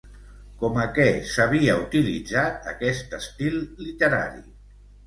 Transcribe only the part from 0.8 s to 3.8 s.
a què s'havia utilitzat aquest estil